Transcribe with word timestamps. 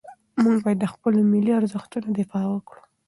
موږ 0.43 0.57
باید 0.63 0.79
د 0.81 0.85
خپلو 0.93 1.19
ملي 1.31 1.51
ارزښتونو 1.59 2.07
دفاع 2.19 2.45
وکړو. 2.49 2.81